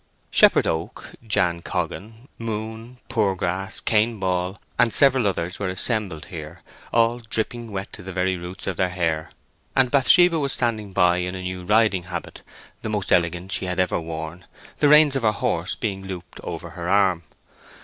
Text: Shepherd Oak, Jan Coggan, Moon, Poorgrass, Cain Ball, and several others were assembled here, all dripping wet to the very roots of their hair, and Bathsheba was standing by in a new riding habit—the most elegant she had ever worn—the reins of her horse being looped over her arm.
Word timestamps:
Shepherd 0.31 0.65
Oak, 0.65 1.11
Jan 1.27 1.61
Coggan, 1.61 2.27
Moon, 2.39 2.97
Poorgrass, 3.07 3.79
Cain 3.85 4.17
Ball, 4.19 4.59
and 4.79 4.91
several 4.91 5.27
others 5.27 5.59
were 5.59 5.67
assembled 5.69 6.25
here, 6.33 6.63
all 6.91 7.19
dripping 7.19 7.71
wet 7.71 7.93
to 7.93 8.01
the 8.01 8.11
very 8.11 8.35
roots 8.35 8.65
of 8.65 8.77
their 8.77 8.89
hair, 8.89 9.29
and 9.75 9.91
Bathsheba 9.91 10.39
was 10.39 10.53
standing 10.53 10.91
by 10.91 11.17
in 11.17 11.35
a 11.35 11.43
new 11.43 11.65
riding 11.65 12.05
habit—the 12.05 12.89
most 12.89 13.11
elegant 13.11 13.51
she 13.51 13.65
had 13.67 13.77
ever 13.77 13.99
worn—the 13.99 14.89
reins 14.89 15.15
of 15.15 15.21
her 15.21 15.33
horse 15.33 15.75
being 15.75 16.03
looped 16.07 16.39
over 16.43 16.71
her 16.71 16.89
arm. 16.89 17.25